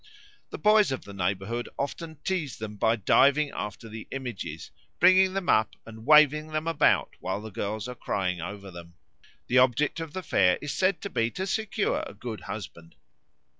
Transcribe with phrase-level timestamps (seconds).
[0.49, 5.47] The boys of the neighbourhood often tease them by diving after the images, bringing them
[5.47, 8.95] up, and waving them about while the girls are crying over them.
[9.45, 12.95] The object of the fair is said to be to secure a good husband.